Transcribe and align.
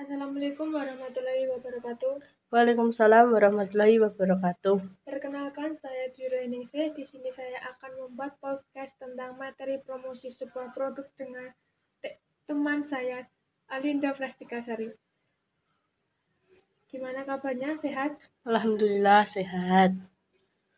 Assalamualaikum 0.00 0.72
warahmatullahi 0.72 1.44
wabarakatuh. 1.52 2.24
Waalaikumsalam 2.48 3.36
warahmatullahi 3.36 4.00
wabarakatuh. 4.00 5.04
Perkenalkan, 5.04 5.76
saya 5.76 6.08
Juro 6.16 6.40
Eningsih. 6.40 6.96
Di 6.96 7.04
sini 7.04 7.28
saya 7.28 7.60
akan 7.76 8.08
membuat 8.08 8.40
podcast 8.40 8.96
tentang 8.96 9.36
materi 9.36 9.76
promosi 9.76 10.32
sebuah 10.32 10.72
produk 10.72 11.04
dengan 11.20 11.52
te- 12.00 12.16
teman 12.48 12.80
saya, 12.80 13.28
Alinda 13.68 14.16
Plastikasari. 14.16 14.88
Gimana 16.88 17.28
kabarnya? 17.28 17.76
Sehat? 17.76 18.16
Alhamdulillah 18.48 19.28
sehat. 19.28 20.00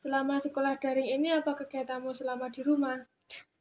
Selama 0.02 0.43
sekolah 0.43 0.82
daring 0.82 1.23
ini, 1.23 1.30
apa 1.30 1.54
kegiatanmu 1.54 2.11
selama 2.11 2.50
di 2.50 2.66
rumah? 2.66 3.07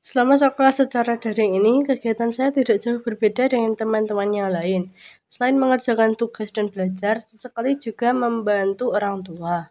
Selama 0.02 0.34
sekolah 0.34 0.74
secara 0.74 1.14
daring 1.22 1.62
ini, 1.62 1.86
kegiatan 1.86 2.34
saya 2.34 2.50
tidak 2.50 2.82
jauh 2.82 2.98
berbeda 3.06 3.54
dengan 3.54 3.78
teman-teman 3.78 4.34
yang 4.34 4.50
lain. 4.50 4.90
Selain 5.30 5.54
mengerjakan 5.54 6.18
tugas 6.18 6.50
dan 6.50 6.74
belajar, 6.74 7.22
sesekali 7.22 7.78
juga 7.78 8.10
membantu 8.10 8.98
orang 8.98 9.22
tua. 9.22 9.70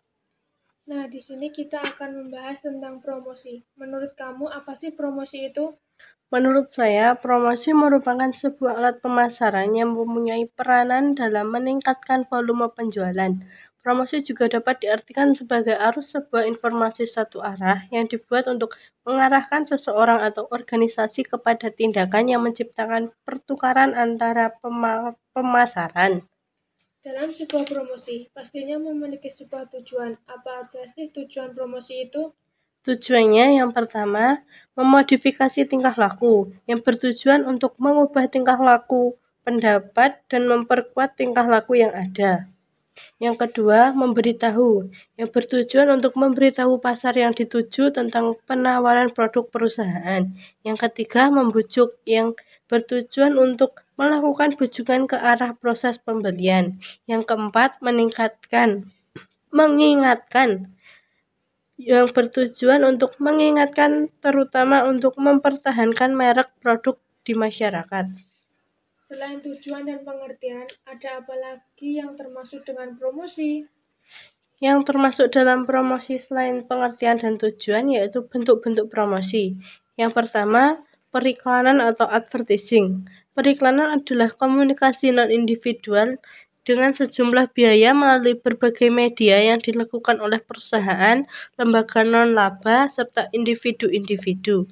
Nah, 0.87 1.07
di 1.11 1.19
sini 1.19 1.51
kita 1.51 1.83
akan 1.83 2.11
membahas 2.25 2.63
tentang 2.63 3.03
promosi. 3.03 3.63
Menurut 3.75 4.15
kamu, 4.15 4.47
apa 4.51 4.79
sih 4.79 4.95
promosi 4.95 5.51
itu? 5.51 5.75
Menurut 6.31 6.71
saya, 6.71 7.19
promosi 7.19 7.75
merupakan 7.75 8.31
sebuah 8.31 8.79
alat 8.79 8.97
pemasaran 9.03 9.75
yang 9.75 9.99
mempunyai 9.99 10.47
peranan 10.47 11.19
dalam 11.19 11.51
meningkatkan 11.51 12.23
volume 12.31 12.71
penjualan. 12.71 13.35
Promosi 13.81 14.21
juga 14.21 14.45
dapat 14.45 14.85
diartikan 14.85 15.33
sebagai 15.33 15.73
arus 15.73 16.13
sebuah 16.13 16.45
informasi 16.45 17.09
satu 17.09 17.41
arah 17.41 17.89
yang 17.89 18.05
dibuat 18.13 18.45
untuk 18.45 18.77
mengarahkan 19.09 19.65
seseorang 19.65 20.21
atau 20.21 20.45
organisasi 20.53 21.25
kepada 21.25 21.73
tindakan 21.73 22.29
yang 22.29 22.45
menciptakan 22.45 23.09
pertukaran 23.25 23.97
antara 23.97 24.53
pema 24.61 25.17
pemasaran. 25.33 26.29
Dalam 27.01 27.33
sebuah 27.33 27.65
promosi, 27.65 28.29
pastinya 28.37 28.77
memiliki 28.77 29.33
sebuah 29.33 29.73
tujuan. 29.73 30.21
Apa 30.29 30.69
aja 30.69 30.85
sih 30.93 31.09
tujuan 31.17 31.57
promosi 31.57 32.05
itu? 32.05 32.37
Tujuannya 32.85 33.65
yang 33.65 33.73
pertama, 33.73 34.45
memodifikasi 34.77 35.65
tingkah 35.65 35.97
laku 35.97 36.53
yang 36.69 36.85
bertujuan 36.85 37.49
untuk 37.49 37.81
mengubah 37.81 38.29
tingkah 38.29 38.61
laku, 38.61 39.17
pendapat, 39.41 40.21
dan 40.29 40.45
memperkuat 40.45 41.17
tingkah 41.17 41.49
laku 41.49 41.81
yang 41.81 41.97
ada. 41.97 42.45
Yang 43.21 43.37
kedua, 43.47 43.93
memberitahu, 43.93 44.89
yang 45.21 45.29
bertujuan 45.29 45.89
untuk 45.93 46.17
memberitahu 46.17 46.81
pasar 46.81 47.13
yang 47.17 47.37
dituju 47.37 47.93
tentang 47.93 48.37
penawaran 48.49 49.13
produk 49.13 49.45
perusahaan. 49.49 50.25
Yang 50.65 50.79
ketiga, 50.89 51.29
membujuk, 51.29 52.01
yang 52.09 52.33
bertujuan 52.71 53.37
untuk 53.37 53.83
melakukan 54.01 54.57
bujukan 54.57 55.05
ke 55.11 55.17
arah 55.21 55.53
proses 55.53 56.01
pembelian. 56.01 56.81
Yang 57.05 57.29
keempat, 57.29 57.83
meningkatkan, 57.85 58.89
mengingatkan, 59.53 60.73
yang 61.81 62.13
bertujuan 62.13 62.85
untuk 62.85 63.17
mengingatkan 63.17 64.13
terutama 64.21 64.85
untuk 64.85 65.17
mempertahankan 65.17 66.13
merek 66.13 66.53
produk 66.61 66.97
di 67.25 67.33
masyarakat. 67.33 68.30
Selain 69.11 69.43
tujuan 69.43 69.83
dan 69.91 70.07
pengertian, 70.07 70.71
ada 70.87 71.19
apa 71.19 71.35
lagi 71.35 71.99
yang 71.99 72.15
termasuk 72.15 72.63
dengan 72.63 72.95
promosi? 72.95 73.67
Yang 74.63 74.87
termasuk 74.87 75.35
dalam 75.35 75.67
promosi 75.67 76.23
selain 76.23 76.63
pengertian 76.63 77.19
dan 77.19 77.35
tujuan 77.35 77.91
yaitu 77.91 78.23
bentuk-bentuk 78.23 78.87
promosi. 78.87 79.59
Yang 79.99 80.15
pertama, 80.15 80.79
periklanan 81.11 81.83
atau 81.83 82.07
advertising. 82.07 83.03
Periklanan 83.35 83.99
adalah 83.99 84.31
komunikasi 84.31 85.11
non-individual 85.11 86.15
dengan 86.63 86.95
sejumlah 86.95 87.51
biaya 87.51 87.91
melalui 87.91 88.39
berbagai 88.39 88.95
media 88.95 89.43
yang 89.43 89.59
dilakukan 89.59 90.23
oleh 90.23 90.39
perusahaan, 90.39 91.27
lembaga 91.59 92.07
non-laba, 92.07 92.87
serta 92.87 93.27
individu-individu. 93.35 94.71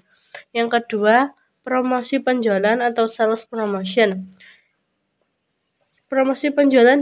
Yang 0.54 0.69
kedua, 0.78 1.34
promosi 1.68 2.16
penjualan 2.16 2.80
atau 2.80 3.04
sales 3.04 3.44
promotion. 3.44 4.32
Promosi 6.08 6.48
penjualan 6.48 6.96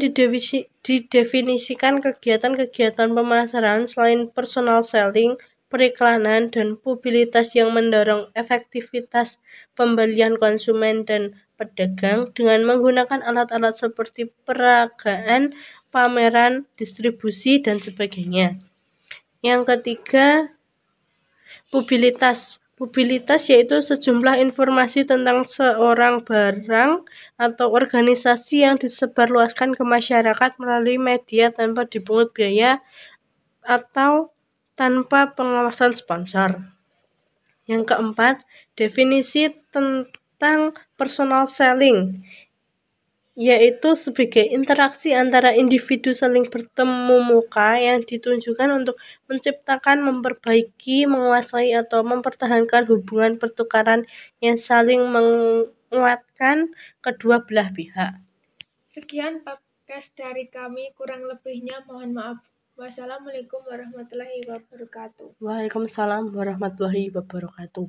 didefinisikan 0.82 2.02
kegiatan-kegiatan 2.02 3.14
pemasaran 3.14 3.86
selain 3.86 4.26
personal 4.26 4.82
selling, 4.82 5.38
periklanan, 5.70 6.50
dan 6.50 6.74
publisitas 6.74 7.54
yang 7.54 7.70
mendorong 7.70 8.34
efektivitas 8.34 9.38
pembelian 9.78 10.34
konsumen 10.34 11.06
dan 11.06 11.38
pedagang 11.54 12.34
dengan 12.34 12.66
menggunakan 12.66 13.22
alat-alat 13.22 13.78
seperti 13.78 14.34
peragaan, 14.42 15.54
pameran, 15.94 16.66
distribusi, 16.74 17.62
dan 17.62 17.78
sebagainya. 17.78 18.58
Yang 19.46 19.62
ketiga, 19.70 20.50
publisitas 21.70 22.58
Publisitas 22.76 23.48
yaitu 23.48 23.80
sejumlah 23.80 24.36
informasi 24.36 25.08
tentang 25.08 25.48
seorang 25.48 26.20
barang 26.20 27.08
atau 27.40 27.72
organisasi 27.72 28.68
yang 28.68 28.76
disebarluaskan 28.76 29.72
ke 29.72 29.80
masyarakat 29.80 30.60
melalui 30.60 31.00
media 31.00 31.48
tanpa 31.48 31.88
dipungut 31.88 32.36
biaya 32.36 32.84
atau 33.64 34.28
tanpa 34.76 35.32
pengawasan 35.32 35.96
sponsor. 35.96 36.68
Yang 37.64 37.96
keempat, 37.96 38.44
definisi 38.76 39.56
tentang 39.72 40.76
personal 41.00 41.48
selling 41.48 42.28
yaitu 43.36 43.92
sebagai 44.00 44.48
interaksi 44.48 45.12
antara 45.12 45.52
individu 45.52 46.16
saling 46.16 46.48
bertemu 46.48 47.20
muka 47.20 47.76
yang 47.76 48.00
ditunjukkan 48.00 48.72
untuk 48.72 48.96
menciptakan, 49.28 50.00
memperbaiki, 50.00 51.04
menguasai, 51.04 51.76
atau 51.76 52.00
mempertahankan 52.00 52.88
hubungan 52.88 53.36
pertukaran 53.36 54.08
yang 54.40 54.56
saling 54.56 55.04
menguatkan 55.12 56.72
kedua 57.04 57.44
belah 57.44 57.68
pihak. 57.76 58.16
Sekian 58.96 59.44
podcast 59.44 60.08
dari 60.16 60.48
kami, 60.48 60.96
kurang 60.96 61.28
lebihnya 61.28 61.84
mohon 61.84 62.16
maaf. 62.16 62.40
Wassalamualaikum 62.80 63.60
warahmatullahi 63.68 64.48
wabarakatuh. 64.48 65.36
Waalaikumsalam 65.44 66.32
warahmatullahi 66.32 67.12
wabarakatuh. 67.12 67.84